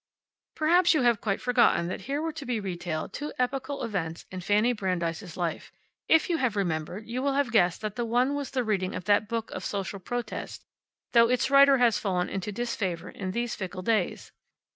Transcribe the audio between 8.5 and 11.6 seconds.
reading of that book of social protest, though its